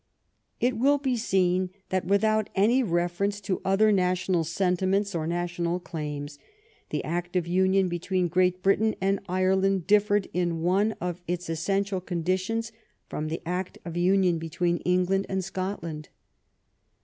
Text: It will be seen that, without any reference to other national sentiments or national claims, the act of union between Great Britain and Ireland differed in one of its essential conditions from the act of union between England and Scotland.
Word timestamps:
It 0.59 0.79
will 0.79 0.97
be 0.97 1.15
seen 1.15 1.69
that, 1.89 2.05
without 2.05 2.49
any 2.55 2.81
reference 2.81 3.39
to 3.41 3.61
other 3.63 3.91
national 3.91 4.43
sentiments 4.45 5.13
or 5.13 5.27
national 5.27 5.79
claims, 5.79 6.39
the 6.89 7.03
act 7.03 7.35
of 7.35 7.45
union 7.45 7.87
between 7.87 8.27
Great 8.27 8.63
Britain 8.63 8.95
and 8.99 9.19
Ireland 9.29 9.85
differed 9.85 10.27
in 10.33 10.61
one 10.63 10.93
of 10.93 11.21
its 11.27 11.49
essential 11.51 12.01
conditions 12.01 12.71
from 13.09 13.27
the 13.27 13.43
act 13.45 13.77
of 13.85 13.95
union 13.95 14.39
between 14.39 14.77
England 14.77 15.27
and 15.29 15.43
Scotland. 15.45 16.09